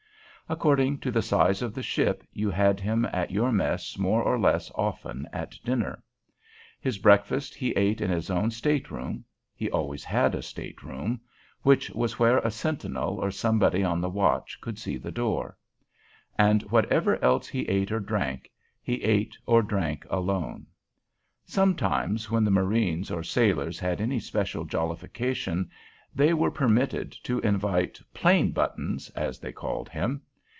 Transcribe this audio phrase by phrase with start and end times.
[0.49, 4.37] According to the size of the ship, you had him at your mess more or
[4.37, 6.03] less often at dinner.
[6.81, 9.23] His breakfast he ate in his own state room,
[9.55, 11.21] he always had a state room
[11.61, 15.57] which was where a sentinel or somebody on the watch could see the door.
[16.37, 20.65] And whatever else he ate or drank, he ate or drank alone.
[21.45, 25.71] Sometimes, when the marines or sailors had any special jollification,
[26.13, 30.21] they were permitted to invite "Plain Buttons," as they called him.